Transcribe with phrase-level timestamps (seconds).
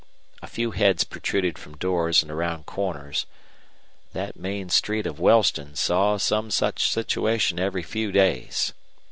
[0.41, 3.27] A few heads protruded from doors and around corners.
[4.13, 8.73] That main street of Wellston saw some such situation every few days.